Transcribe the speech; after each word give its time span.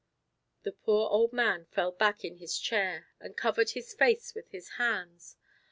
The 0.63 0.71
poor 0.71 1.09
old 1.11 1.31
man 1.31 1.65
fell 1.67 1.91
back 1.91 2.25
in 2.25 2.37
his 2.37 2.57
chair 2.57 3.09
and 3.19 3.37
covered 3.37 3.69
his 3.77 3.93
face 3.93 4.33
with 4.33 4.49
his 4.49 4.67
hands. 4.81 5.37